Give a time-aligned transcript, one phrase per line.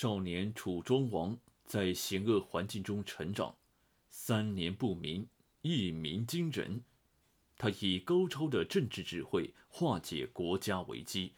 [0.00, 3.54] 少年楚庄王在险恶环境中成长，
[4.08, 5.28] 三年不鸣，
[5.60, 6.82] 一鸣惊人。
[7.58, 11.34] 他以高超的政治智慧化解国家危机。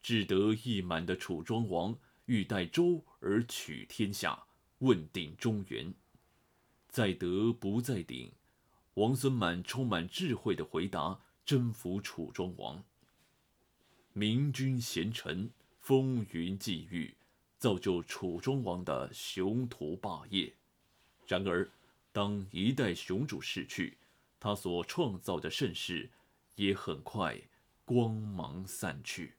[0.00, 4.44] 志得意满的楚庄王欲代周而取天下，
[4.78, 5.92] 问鼎中原。
[6.88, 8.30] 在德不在鼎，
[8.94, 12.84] 王孙满充满智慧的回答征服楚庄王。
[14.12, 17.12] 明君贤臣，风云际遇。
[17.62, 20.52] 造就楚庄王的雄图霸业。
[21.28, 21.70] 然而，
[22.10, 23.98] 当一代雄主逝去，
[24.40, 26.10] 他所创造的盛世
[26.56, 27.40] 也很快
[27.84, 29.36] 光芒散去。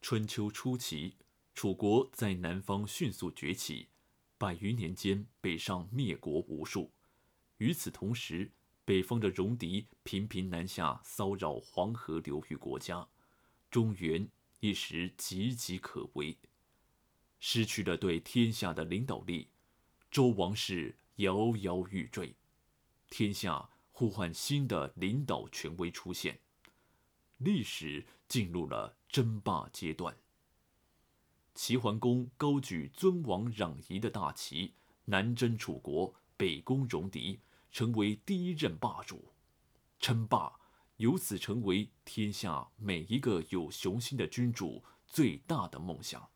[0.00, 1.16] 春秋初期，
[1.54, 3.88] 楚国在南方迅速崛起，
[4.38, 6.90] 百余年间北上灭国无数。
[7.58, 8.50] 与此同时，
[8.86, 13.06] 北方的戎狄频频南下骚扰黄河流域国家，
[13.70, 14.26] 中原。
[14.66, 16.36] 一时岌岌可危，
[17.38, 19.46] 失去了对天下的领导力，
[20.10, 22.34] 周王室摇摇欲坠，
[23.08, 26.40] 天下呼唤新的领导权威出现，
[27.36, 30.16] 历史进入了争霸阶段。
[31.54, 34.74] 齐桓公高举尊王攘夷的大旗，
[35.04, 37.38] 南征楚国，北攻戎狄，
[37.70, 39.32] 成为第一任霸主，
[40.00, 40.52] 称霸。
[40.96, 46.28] 由此成为天下每一个有雄心的君主最大的梦想。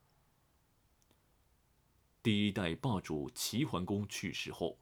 [2.22, 4.78] 第一代霸主齐桓公去世后，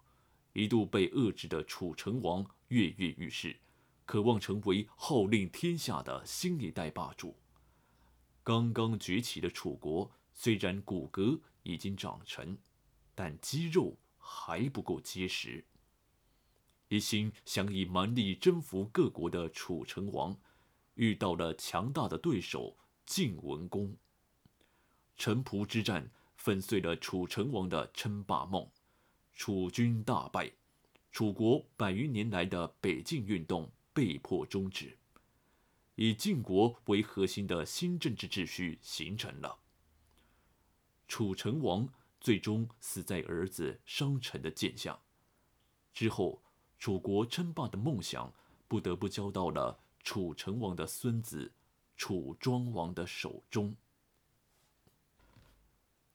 [0.52, 3.56] 一度被遏制的楚成王跃跃欲试，
[4.04, 7.36] 渴望成为号令天下的新一代霸主。
[8.42, 12.58] 刚刚崛起的楚国虽然骨骼已经长成，
[13.14, 15.64] 但肌肉还不够结实。
[16.88, 20.38] 一心想以蛮力征服各国的楚成王，
[20.94, 23.94] 遇到了强大的对手晋文公。
[25.18, 28.70] 城濮之战粉碎了楚成王的称霸梦，
[29.34, 30.50] 楚军大败，
[31.12, 34.96] 楚国百余年来的北进运动被迫终止，
[35.96, 39.58] 以晋国为核心的新政治秩序形成了。
[41.06, 41.86] 楚成王
[42.18, 44.98] 最终死在儿子商臣的剑下，
[45.92, 46.42] 之后。
[46.78, 48.32] 楚国称霸的梦想
[48.68, 51.52] 不得不交到了楚成王的孙子
[51.96, 53.74] 楚庄王的手中。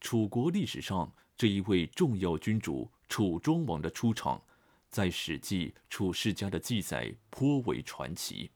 [0.00, 4.42] 楚国历史上这一位重要君主楚庄王的出场，
[4.90, 8.50] 在《史记·楚世家》的记载颇为传奇。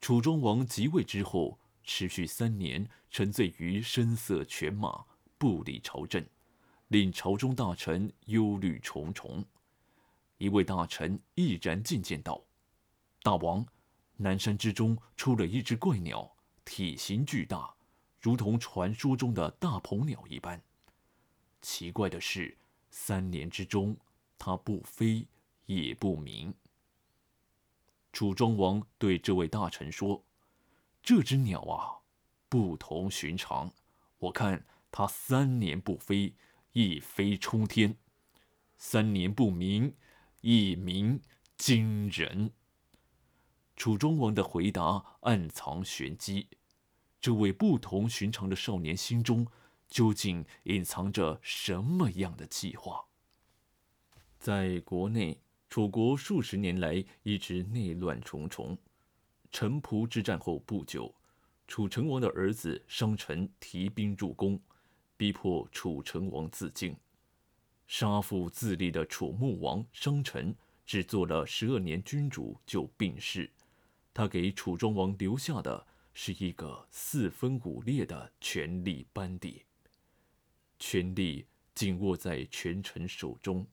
[0.00, 5.04] 楚庄王即位之后，持续三年沉醉于声色犬马，
[5.38, 6.24] 不理朝政，
[6.88, 9.44] 令朝中大臣忧虑重重。
[10.44, 12.44] 一位大臣毅然进谏道
[13.24, 13.64] ：“大王，
[14.18, 17.74] 南山之中出了一只怪鸟，体型巨大，
[18.20, 20.62] 如同传说中的大鹏鸟一般。
[21.62, 22.58] 奇怪的是，
[22.90, 23.96] 三年之中，
[24.36, 25.26] 它不飞
[25.64, 26.52] 也不鸣。”
[28.12, 30.22] 楚庄王对这位大臣说
[31.02, 32.04] ：“这只鸟啊，
[32.50, 33.72] 不同寻常。
[34.18, 36.34] 我看它三年不飞，
[36.72, 37.94] 一飞冲天；
[38.76, 39.90] 三年不鸣。”
[40.46, 41.18] 一鸣
[41.56, 42.52] 惊人。
[43.76, 46.48] 楚庄王的回答暗藏玄机，
[47.18, 49.46] 这位不同寻常的少年心中
[49.88, 53.06] 究竟隐藏着什么样的计划？
[54.38, 55.40] 在国内，
[55.70, 58.76] 楚国数十年来一直内乱重重。
[59.50, 61.14] 城濮之战后不久，
[61.66, 64.60] 楚成王的儿子商臣提兵入宫，
[65.16, 66.94] 逼迫楚成王自尽。
[67.86, 70.54] 杀父自立的楚穆王商臣，
[70.86, 73.50] 只做了十二年君主就病逝。
[74.12, 79.64] 他给楚庄王留下的是一个四分五裂的权力班底，
[80.78, 83.66] 权力紧握在权臣手中。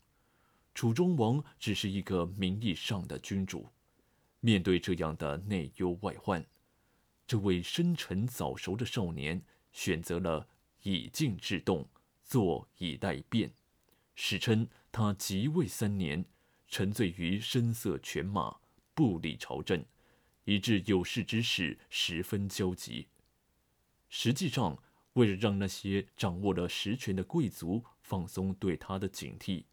[0.73, 3.69] 楚庄王只是一个名义上的君主，
[4.39, 6.45] 面对这样的内忧外患，
[7.27, 9.41] 这位深沉早熟的少年
[9.71, 10.47] 选择了
[10.83, 11.87] 以静制动，
[12.23, 13.53] 坐以待变。
[14.15, 16.25] 史称他即位三年，
[16.67, 18.57] 沉醉于声色犬马，
[18.93, 19.83] 不理朝政，
[20.45, 23.07] 以致有事之士十分焦急。
[24.09, 24.77] 实际上，
[25.13, 29.65] 为了让那些掌握了实权的贵族放松对他的警惕，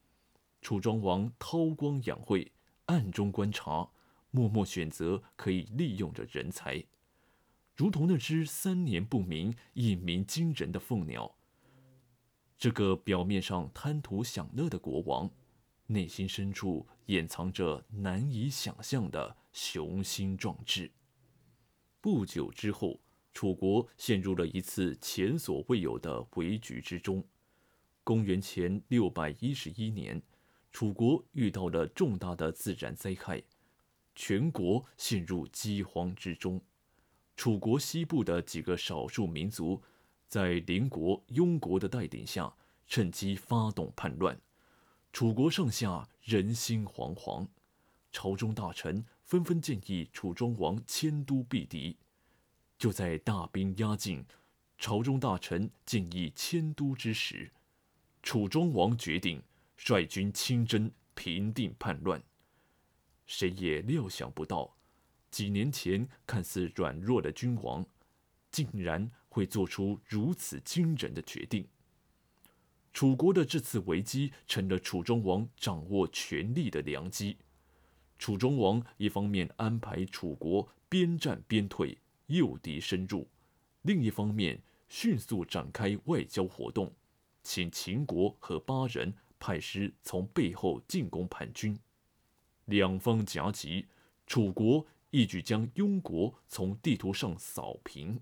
[0.61, 2.53] 楚庄王韬光养晦，
[2.87, 3.91] 暗中观察，
[4.31, 6.85] 默默选择可以利用的人才，
[7.75, 11.38] 如同那只三年不鸣、一鸣惊人的凤鸟。
[12.59, 15.31] 这个表面上贪图享乐的国王，
[15.87, 20.91] 内心深处掩藏着难以想象的雄心壮志。
[22.01, 23.01] 不久之后，
[23.33, 27.25] 楚国陷入了一次前所未有的危局之中。
[28.03, 30.21] 公元前六百一十一年，
[30.73, 33.41] 楚国遇到了重大的自然灾害，
[34.17, 36.61] 全国陷入饥荒之中。
[37.37, 39.81] 楚国西部的几个少数民族，
[40.29, 42.55] 在邻国庸国的带领下，
[42.87, 44.39] 趁机发动叛乱。
[45.11, 47.49] 楚国上下人心惶惶，
[48.13, 51.97] 朝中大臣纷纷建议楚庄王迁都避敌。
[52.79, 54.25] 就在大兵压境，
[54.77, 57.51] 朝中大臣建议迁都之时，
[58.23, 59.43] 楚庄王决定
[59.77, 62.23] 率军亲征，平定叛乱。
[63.27, 64.77] 谁也料想不到。
[65.31, 67.85] 几年前看似软弱的君王，
[68.51, 71.67] 竟然会做出如此惊人的决定。
[72.93, 77.37] 楚国的这次危机成了楚庄王掌握权力的良机。
[78.19, 83.29] 楚庄王一方面安排楚国边战边退，诱敌深入；
[83.83, 86.93] 另一方面迅速展开外交活动，
[87.43, 91.79] 请秦国和巴人派师从背后进攻叛军。
[92.65, 93.87] 两方夹击，
[94.27, 94.87] 楚国。
[95.11, 98.21] 一举将庸国从地图上扫平。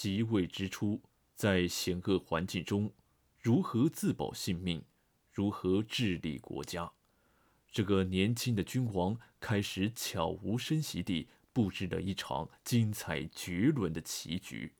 [0.00, 1.02] 即位之初，
[1.34, 2.92] 在险恶环境中，
[3.40, 4.84] 如何自保性命，
[5.32, 6.92] 如何治理国家，
[7.72, 14.72] 这个年轻的君王开始悄无声息地布置了一场精彩绝伦的棋局。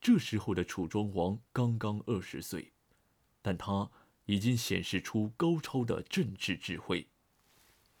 [0.00, 2.72] 这时候的楚庄王刚刚二十岁，
[3.42, 3.90] 但他
[4.24, 7.06] 已经显示出高超的政治智慧。